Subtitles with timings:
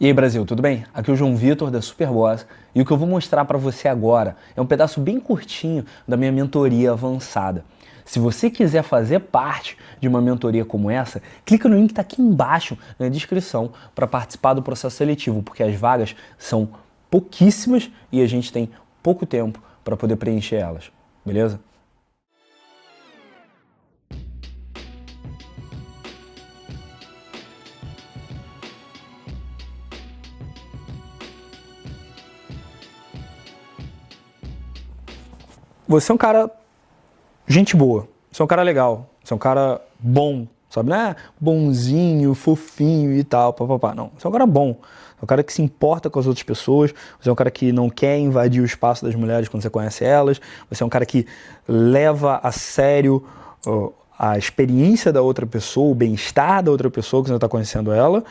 [0.00, 0.84] E aí Brasil, tudo bem?
[0.94, 3.88] Aqui é o João Vitor da Superboss e o que eu vou mostrar para você
[3.88, 7.64] agora é um pedaço bem curtinho da minha mentoria avançada.
[8.04, 12.02] Se você quiser fazer parte de uma mentoria como essa, clica no link que está
[12.02, 16.68] aqui embaixo na descrição para participar do processo seletivo, porque as vagas são
[17.10, 18.70] pouquíssimas e a gente tem
[19.02, 20.92] pouco tempo para poder preencher elas,
[21.26, 21.58] beleza?
[35.88, 36.50] Você é um cara
[37.46, 40.90] gente boa, você é um cara legal, você é um cara bom, sabe?
[40.90, 43.94] Não é bonzinho, fofinho e tal, papapá.
[43.94, 44.76] Não, você é um cara bom.
[45.18, 47.72] É um cara que se importa com as outras pessoas, você é um cara que
[47.72, 50.38] não quer invadir o espaço das mulheres quando você conhece elas,
[50.70, 51.26] você é um cara que
[51.66, 53.24] leva a sério
[53.66, 57.92] uh, a experiência da outra pessoa, o bem-estar da outra pessoa que você está conhecendo
[57.92, 58.22] ela,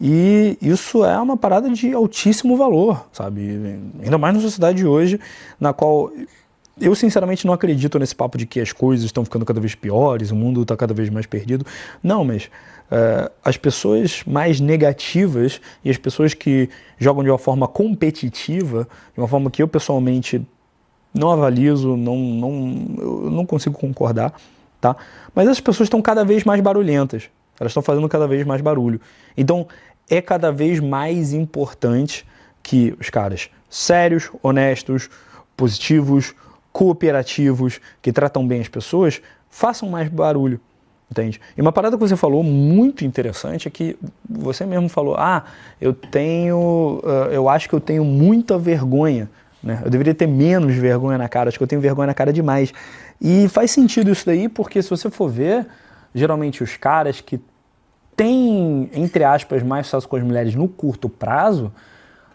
[0.00, 3.78] e isso é uma parada de altíssimo valor, sabe?
[4.02, 5.20] Ainda mais na sociedade de hoje,
[5.60, 6.10] na qual
[6.82, 10.30] eu sinceramente não acredito nesse papo de que as coisas estão ficando cada vez piores,
[10.30, 11.64] o mundo está cada vez mais perdido.
[12.02, 17.68] Não, mas uh, as pessoas mais negativas e as pessoas que jogam de uma forma
[17.68, 20.44] competitiva, de uma forma que eu pessoalmente
[21.14, 22.52] não avalizo, não, não,
[23.30, 24.34] não consigo concordar,
[24.80, 24.96] tá?
[25.34, 27.30] Mas as pessoas estão cada vez mais barulhentas,
[27.60, 29.00] elas estão fazendo cada vez mais barulho.
[29.36, 29.68] Então
[30.10, 32.26] é cada vez mais importante
[32.62, 35.08] que os caras sérios, honestos,
[35.56, 36.34] positivos,
[36.72, 39.20] cooperativos, que tratam bem as pessoas,
[39.50, 40.60] façam mais barulho.
[41.10, 41.38] Entende?
[41.54, 45.44] E uma parada que você falou muito interessante é que você mesmo falou: ah,
[45.78, 49.28] eu tenho, eu acho que eu tenho muita vergonha.
[49.62, 49.82] Né?
[49.84, 52.72] Eu deveria ter menos vergonha na cara, acho que eu tenho vergonha na cara demais.
[53.20, 55.66] E faz sentido isso daí, porque se você for ver,
[56.14, 57.38] geralmente os caras que
[58.16, 61.70] têm, entre aspas, mais sucesso com as mulheres no curto prazo,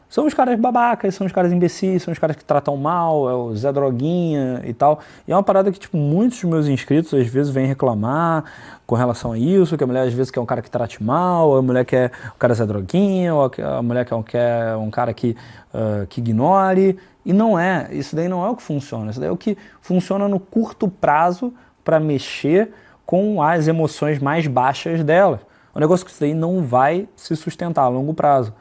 [0.09, 3.33] são os caras babacas, são os caras imbecis, são os caras que tratam mal, é
[3.33, 4.99] o Zé Droguinha e tal.
[5.27, 8.45] E é uma parada que, tipo, muitos dos meus inscritos às vezes vêm reclamar
[8.86, 11.58] com relação a isso, que a mulher às vezes quer um cara que trate mal,
[11.58, 15.14] a mulher quer o cara Zé Droguinha, ou a mulher quer um, quer um cara
[15.14, 15.36] que,
[15.73, 16.98] uh, que ignore.
[17.26, 19.58] E não é, isso daí não é o que funciona, isso daí é o que
[19.82, 21.53] funciona no curto prazo
[21.83, 22.71] para mexer
[23.05, 25.42] com as emoções mais baixas dela.
[25.76, 28.53] O negócio que isso daí não vai se sustentar a longo prazo,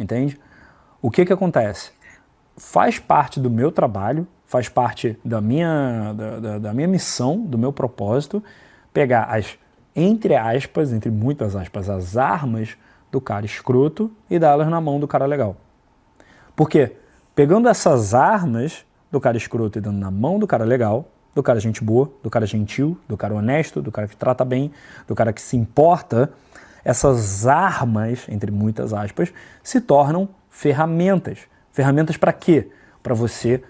[0.00, 0.40] entende?
[1.06, 1.92] O que, que acontece?
[2.56, 7.56] Faz parte do meu trabalho, faz parte da minha, da, da, da minha missão, do
[7.56, 8.42] meu propósito,
[8.92, 9.56] pegar as,
[9.94, 12.76] entre aspas, entre muitas aspas, as armas
[13.08, 15.54] do cara escroto e dá-las na mão do cara legal.
[16.56, 16.96] Por quê?
[17.36, 21.04] Pegando essas armas do cara escroto e dando na mão do cara legal,
[21.36, 24.72] do cara gente boa, do cara gentil, do cara honesto, do cara que trata bem,
[25.06, 26.32] do cara que se importa,
[26.84, 31.40] essas armas, entre muitas aspas, se tornam ferramentas.
[31.70, 32.68] Ferramentas para quê?
[33.02, 33.62] Para você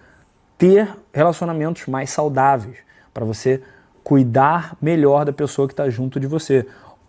[0.57, 2.77] ter relacionamentos mais saudáveis,
[3.13, 3.61] para você
[4.05, 6.65] cuidar melhor da pessoa que está junto de você,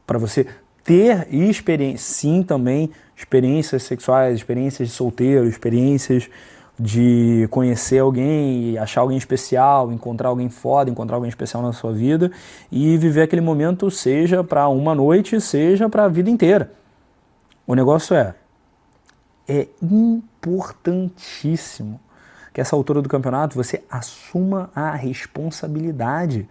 [0.05, 0.47] para você
[0.83, 6.27] ter experiência, sim também experiências sexuais, experiências de solteiro, experiências
[6.79, 12.31] de conhecer alguém, achar alguém especial, encontrar alguém foda, encontrar alguém especial na sua vida
[12.71, 16.71] e viver aquele momento, seja para uma noite, seja para a vida inteira.
[17.65, 18.33] O negócio é,
[19.47, 21.99] é importantíssimo
[22.53, 26.49] que essa altura do campeonato você assuma a responsabilidade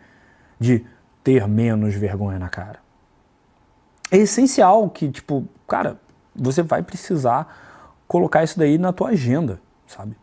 [0.59, 0.85] de
[1.23, 2.79] ter menos vergonha na cara.
[4.11, 6.01] É essencial que, tipo, cara,
[6.35, 10.17] você vai precisar colocar isso daí na tua agenda, sabe?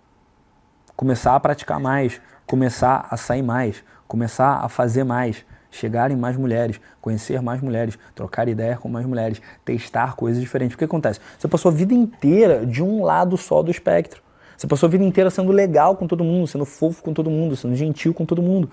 [0.95, 6.37] Começar a praticar mais, começar a sair mais, começar a fazer mais, chegar em mais
[6.37, 10.75] mulheres, conhecer mais mulheres, trocar ideia com mais mulheres, testar coisas diferentes.
[10.75, 11.19] O que acontece?
[11.37, 14.21] Você passou a vida inteira de um lado só do espectro.
[14.55, 17.55] Você passou a vida inteira sendo legal com todo mundo, sendo fofo com todo mundo,
[17.55, 18.69] sendo gentil com todo mundo.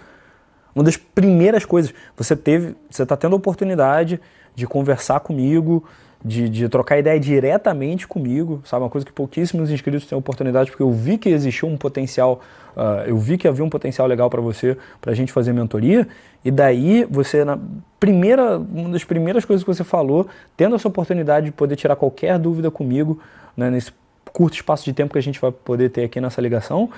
[0.75, 4.21] Uma das primeiras coisas, você teve, você está tendo a oportunidade
[4.55, 5.85] de conversar comigo,
[6.23, 8.85] de, de, trocar ideia diretamente comigo, sabe?
[8.85, 12.41] Uma coisa que pouquíssimos inscritos têm oportunidade, porque eu vi que existia um potencial,
[12.77, 16.07] uh, eu vi que havia um potencial legal para você, para a gente fazer mentoria,
[16.45, 17.59] e daí você, na
[17.99, 20.27] primeira, uma das primeiras coisas que você falou,
[20.57, 23.19] tendo essa oportunidade de poder tirar qualquer dúvida comigo,
[23.57, 23.93] né, nesse
[24.33, 26.91] curto espaço de tempo que a gente vai poder ter aqui nessa ligação,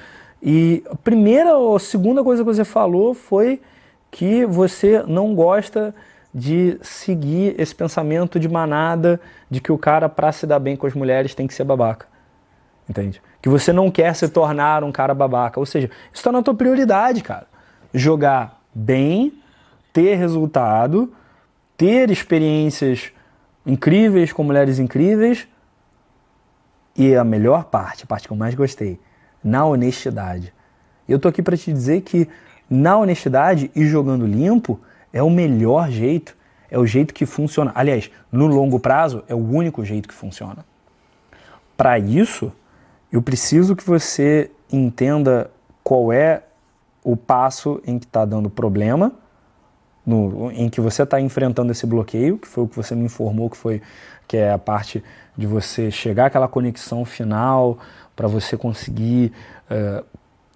[0.43, 3.61] e a primeira ou segunda coisa que você falou foi
[4.11, 5.95] que você não gosta
[6.35, 9.21] de seguir esse pensamento de manada
[9.51, 12.07] de que o cara, para se dar bem com as mulheres, tem que ser babaca.
[12.89, 13.21] Entende?
[13.41, 15.61] Que você não quer se tornar um cara babaca.
[15.61, 17.47] Ou seja, isso está na tua prioridade, cara.
[17.93, 19.33] Jogar bem,
[19.93, 21.13] ter resultado,
[21.77, 23.13] ter experiências
[23.67, 25.47] incríveis com mulheres incríveis,
[26.95, 29.01] E a melhor parte, a parte que eu mais gostei,
[29.43, 30.53] na honestidade.
[31.09, 32.29] Eu tô aqui para te dizer que
[32.69, 34.79] na honestidade e jogando limpo
[35.13, 36.37] é o melhor jeito,
[36.71, 37.73] é o jeito que funciona.
[37.75, 40.65] Aliás, no longo prazo é o único jeito que funciona.
[41.77, 42.53] Para isso,
[43.11, 45.51] eu preciso que você entenda
[45.85, 46.43] qual é
[47.05, 49.13] o passo em que está dando problema,
[50.05, 53.51] no, em que você está enfrentando esse bloqueio, que foi o que você me informou
[53.51, 53.83] que foi
[54.27, 55.03] que é a parte
[55.37, 57.79] de você chegar àquela conexão final
[58.17, 59.33] para você conseguir
[59.71, 60.05] uh,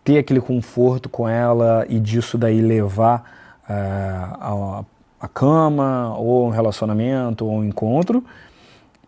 [0.03, 4.85] ter aquele conforto com ela e disso daí levar uh, a,
[5.21, 8.25] a cama ou um relacionamento ou um encontro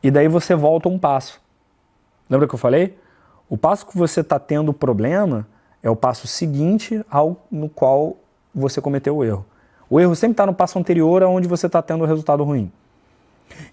[0.02, 1.40] e daí você volta um passo.
[2.30, 2.96] Lembra que eu falei?
[3.48, 5.46] O passo que você está tendo problema
[5.82, 8.16] é o passo seguinte ao no qual
[8.54, 9.44] você cometeu o erro.
[9.88, 12.70] O erro sempre está no passo anterior aonde você está tendo o resultado ruim.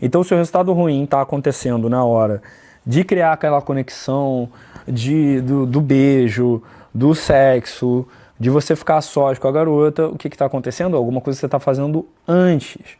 [0.02, 2.42] Então, se o resultado ruim está acontecendo na hora
[2.86, 4.50] de criar aquela conexão
[4.88, 6.62] de, do, do, beijo,
[6.94, 8.08] do sexo,
[8.40, 10.98] de você ficar sós com a garota, o que está acontecendo?
[10.98, 12.98] Alguma coisa que você está fazendo antes.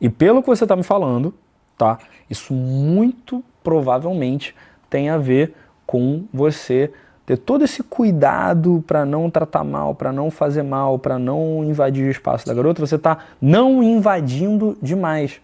[0.00, 1.32] E pelo que você está me falando,
[1.78, 1.98] tá?
[2.28, 4.54] Isso muito provavelmente
[4.90, 5.54] tem a ver
[5.86, 6.92] com você
[7.24, 12.06] ter todo esse cuidado para não tratar mal, para não fazer mal, para não invadir
[12.06, 15.40] o espaço da garota, você está não invadindo demais.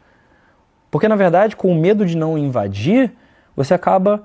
[0.91, 3.13] Porque na verdade, com o medo de não invadir,
[3.57, 4.25] você acaba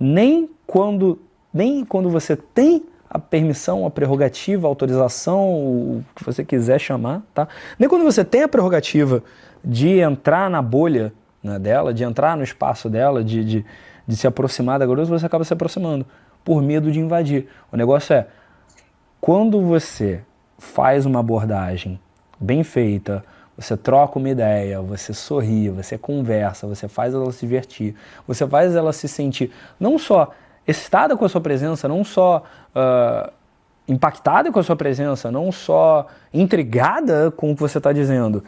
[0.00, 1.20] nem quando
[1.52, 7.22] nem quando você tem a permissão, a prerrogativa, a autorização, o que você quiser chamar,
[7.32, 7.48] tá?
[7.78, 9.22] Nem quando você tem a prerrogativa
[9.64, 11.12] de entrar na bolha
[11.42, 13.66] né, dela, de entrar no espaço dela, de, de,
[14.06, 16.06] de se aproximar da garota, você acaba se aproximando
[16.44, 17.48] por medo de invadir.
[17.72, 18.26] O negócio é,
[19.20, 20.22] quando você
[20.58, 22.00] faz uma abordagem
[22.38, 23.24] bem feita,
[23.56, 27.94] você troca uma ideia, você sorri, você conversa, você faz ela se divertir,
[28.26, 29.50] você faz ela se sentir
[29.80, 30.30] não só
[30.66, 32.42] excitada com a sua presença, não só
[32.74, 33.32] uh,
[33.88, 38.42] impactada com a sua presença, não só intrigada com o que você está dizendo,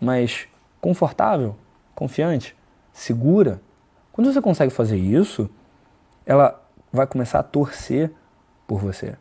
[0.00, 0.46] mas
[0.80, 1.56] confortável,
[1.94, 2.56] confiante,
[2.92, 3.60] segura.
[4.12, 5.50] Quando você consegue fazer isso,
[6.24, 6.60] ela
[6.92, 8.12] vai começar a torcer
[8.66, 9.16] por você.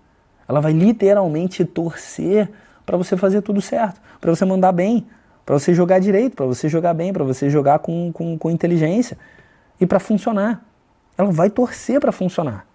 [0.47, 2.51] Ela vai literalmente torcer
[2.85, 5.07] para você fazer tudo certo, para você mandar bem,
[5.45, 9.17] para você jogar direito, para você jogar bem, para você jogar com, com, com inteligência
[9.79, 10.63] e para funcionar.
[11.17, 12.65] Ela vai torcer para funcionar.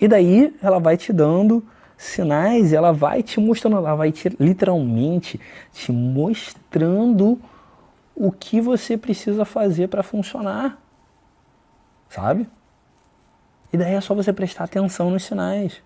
[0.00, 1.64] E daí ela vai te dando
[1.96, 5.38] sinais, ela vai te mostrando, ela vai te, literalmente
[5.72, 7.38] te mostrando
[8.14, 10.78] o que você precisa fazer para funcionar.
[12.08, 12.48] Sabe?
[13.72, 15.82] E daí é só você prestar atenção nos sinais.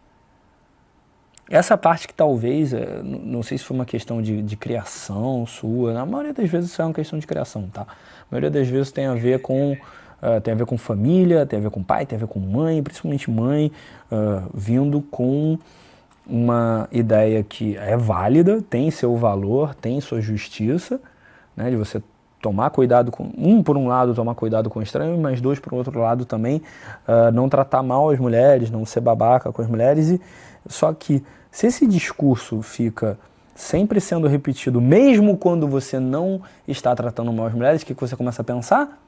[1.50, 5.92] Essa parte que talvez, é, não sei se foi uma questão de, de, criação sua,
[5.92, 7.82] na maioria das vezes isso é uma questão de criação, tá?
[7.82, 9.76] A maioria das vezes tem a ver com,
[10.22, 12.38] uh, tem a ver com família, tem a ver com pai, tem a ver com
[12.38, 13.70] mãe, principalmente mãe,
[14.10, 15.58] uh, vindo com
[16.26, 21.00] uma ideia que é válida, tem seu valor, tem sua justiça,
[21.56, 22.02] né, de você
[22.40, 25.72] tomar cuidado com um por um lado tomar cuidado com o estranho, mas dois por
[25.72, 26.60] outro lado também
[27.08, 30.20] uh, não tratar mal as mulheres, não ser babaca com as mulheres e
[30.68, 33.18] só que se esse discurso fica
[33.54, 38.16] sempre sendo repetido, mesmo quando você não está tratando mal as mulheres, o que você
[38.16, 38.98] começa a pensar?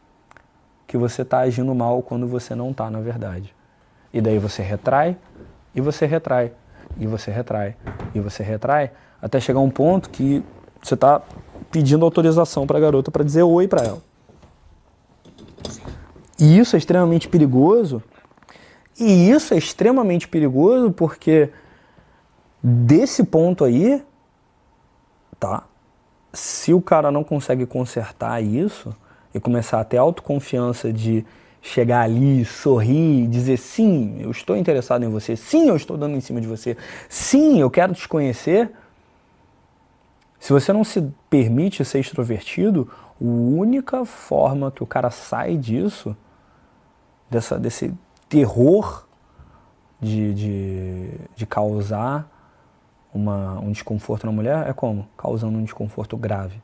[0.86, 3.54] Que você está agindo mal quando você não está, na verdade.
[4.12, 5.16] E daí você retrai,
[5.74, 6.52] e você retrai,
[6.96, 7.76] e você retrai,
[8.14, 8.90] e você retrai,
[9.20, 10.42] até chegar um ponto que
[10.82, 11.20] você está
[11.70, 14.02] pedindo autorização para a garota para dizer oi para ela.
[16.38, 18.02] E isso é extremamente perigoso.
[18.98, 21.50] E isso é extremamente perigoso porque
[22.62, 24.02] desse ponto aí,
[25.38, 25.64] tá?
[26.32, 28.94] Se o cara não consegue consertar isso
[29.36, 31.24] e começar a ter autoconfiança de
[31.60, 36.20] chegar ali, sorrir, dizer sim, eu estou interessado em você, sim, eu estou dando em
[36.20, 36.76] cima de você,
[37.08, 38.70] sim, eu quero te conhecer
[40.38, 42.88] se você não se permite ser extrovertido,
[43.20, 46.16] a única forma que o cara sai disso,
[47.28, 47.92] dessa, desse
[48.28, 49.06] terror
[50.00, 52.30] de, de, de causar
[53.12, 55.08] uma, um desconforto na mulher, é como?
[55.16, 56.62] Causando um desconforto grave.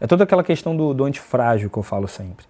[0.00, 2.46] É toda aquela questão do, do antifrágil que eu falo sempre.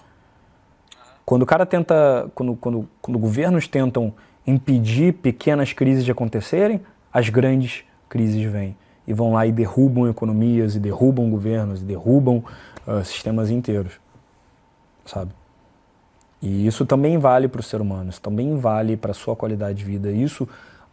[1.24, 4.14] Quando o cara tenta, quando, quando, quando governos tentam
[4.46, 6.80] impedir pequenas crises de acontecerem,
[7.12, 8.76] as grandes crises vêm
[9.06, 12.44] e vão lá e derrubam economias, e derrubam governos, e derrubam
[12.86, 13.98] uh, sistemas inteiros,
[15.04, 15.32] sabe?
[16.42, 19.78] E isso também vale para o ser humano, isso também vale para a sua qualidade
[19.78, 20.46] de vida, isso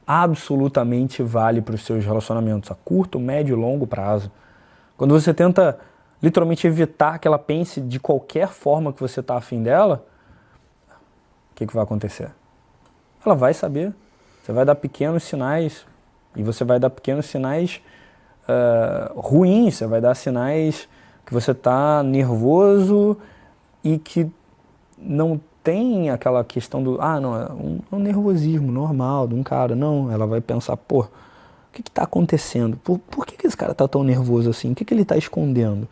[0.07, 4.31] absolutamente vale para os seus relacionamentos a curto, médio e longo prazo.
[4.97, 5.77] Quando você tenta
[6.25, 10.05] literalmente evitar que ela pense de qualquer forma que você está afim dela,
[11.55, 12.29] que, que vai acontecer?
[13.25, 13.93] Ela vai saber.
[14.43, 15.85] Você vai dar pequenos sinais
[16.35, 17.81] e você vai dar pequenos sinais
[18.43, 20.87] uh, ruins, você vai dar sinais
[21.25, 23.17] que você está nervoso
[23.83, 24.29] e que
[24.97, 29.75] não tem aquela questão do, ah, não, é um, um nervosismo normal de um cara.
[29.75, 31.09] Não, ela vai pensar, pô, o
[31.71, 32.77] que está acontecendo?
[32.77, 34.71] Por, por que, que esse cara está tão nervoso assim?
[34.71, 35.87] O que, que ele está escondendo?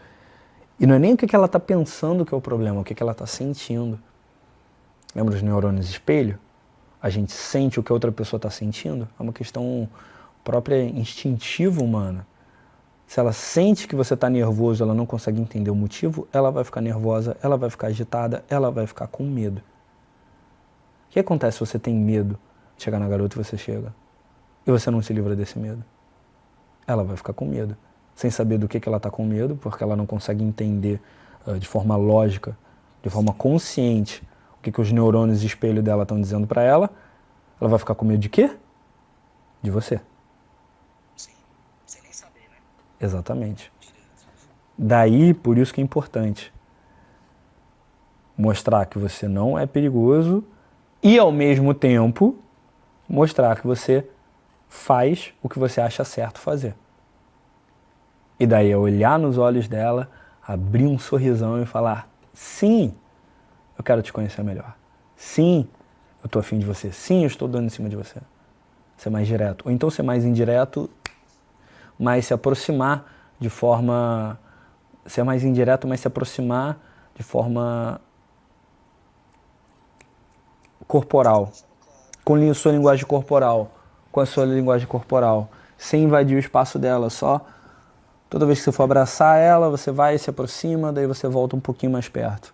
[0.83, 3.01] E não é nem o que, ela está pensando que é o problema, o que,
[3.01, 3.97] ela está sentindo.
[5.15, 6.37] Lembra os neurônios espelho?
[7.01, 9.07] A gente sente o que a outra pessoa está sentindo?
[9.17, 9.87] É uma questão
[10.43, 12.27] própria instintiva humana.
[13.07, 16.65] Se ela sente que você está nervoso, ela não consegue entender o motivo, ela vai
[16.65, 19.61] ficar nervosa, ela vai ficar agitada, ela vai ficar com medo.
[21.07, 22.37] O que acontece se você tem medo
[22.75, 23.95] de chegar na garota e você chega?
[24.67, 25.81] E você não se livra desse medo?
[26.85, 27.77] Ela vai ficar com medo,
[28.15, 31.01] sem saber do que, que ela está com medo, porque ela não consegue entender
[31.45, 32.57] uh, de forma lógica,
[33.01, 34.23] de forma consciente,
[34.57, 36.89] o que, que os neurônios de espelho dela estão dizendo para ela.
[37.59, 38.51] Ela vai ficar com medo de quê?
[39.61, 39.99] De você.
[42.99, 43.71] Exatamente.
[44.77, 46.53] Daí, por isso que é importante
[48.37, 50.43] mostrar que você não é perigoso
[51.01, 52.35] e, ao mesmo tempo,
[53.07, 54.07] mostrar que você
[54.69, 56.75] faz o que você acha certo fazer.
[58.43, 60.09] E daí é olhar nos olhos dela,
[60.45, 62.93] abrir um sorrisão e falar: sim,
[63.77, 64.75] eu quero te conhecer melhor.
[65.15, 65.65] Sim,
[66.21, 66.91] eu estou afim de você.
[66.91, 68.19] Sim, eu estou dando em cima de você.
[68.97, 69.65] Ser mais direto.
[69.65, 70.89] Ou então ser mais indireto
[71.97, 73.05] mas se aproximar
[73.39, 74.37] de forma.
[75.05, 76.77] ser mais indireto, mas se aproximar
[77.15, 78.01] de forma
[80.85, 81.49] corporal,
[82.25, 83.71] com a sua linguagem corporal,
[84.11, 87.39] com a sua linguagem corporal, sem invadir o espaço dela, só
[88.33, 91.59] toda vez que você for abraçar ela, você vai se aproxima, daí você volta um
[91.59, 92.51] pouquinho mais perto.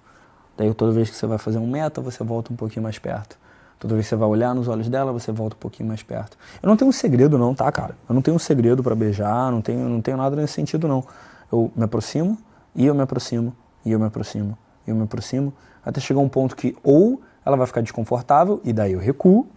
[0.58, 3.38] Daí toda vez que você vai fazer um meta, você volta um pouquinho mais perto.
[3.80, 6.38] Toda vez que você vai olhar nos olhos dela, você volta um pouquinho mais perto.
[6.62, 7.96] Eu não tenho um segredo não, tá, cara?
[8.10, 11.02] Eu não tenho um segredo para beijar, não tenho, não tenho nada nesse sentido não.
[11.50, 12.38] Eu me aproximo,
[12.76, 13.56] e eu me aproximo,
[13.86, 15.54] e eu me aproximo, e eu me aproximo,
[15.86, 19.48] até chegar um ponto que ou ela vai ficar desconfortável, e daí eu recuo,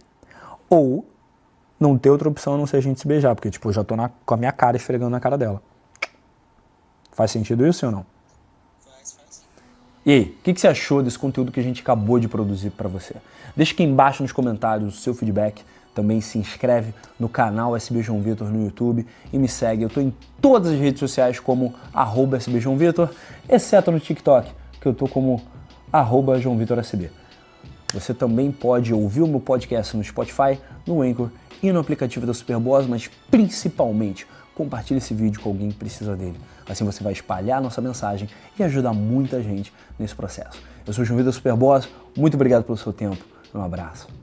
[0.69, 1.05] ou
[1.77, 3.83] não ter outra opção a não ser a gente se beijar, porque tipo, eu já
[3.83, 5.61] tô na, com a minha cara esfregando na cara dela.
[7.13, 8.05] Faz sentido isso ou não?
[10.05, 12.71] E aí, o que, que, você achou desse conteúdo que a gente acabou de produzir
[12.71, 13.15] para você?
[13.55, 15.63] Deixa aqui embaixo nos comentários o seu feedback.
[15.95, 19.83] Também se inscreve no canal SB João Vitor no YouTube e me segue.
[19.83, 23.09] Eu estou em todas as redes sociais como arroba SB João Vitor,
[23.47, 24.51] exceto no TikTok,
[24.81, 25.41] que eu estou como
[25.91, 27.11] arroba João Vitor SB.
[27.93, 31.29] Você também pode ouvir o meu podcast no Spotify, no Anchor
[31.61, 36.39] e no aplicativo da Superboss, mas principalmente compartilhe esse vídeo com alguém que precisa dele.
[36.67, 40.61] Assim você vai espalhar nossa mensagem e ajudar muita gente nesse processo.
[40.85, 43.23] Eu sou o João Vida Superboss, muito obrigado pelo seu tempo.
[43.53, 44.22] Um abraço.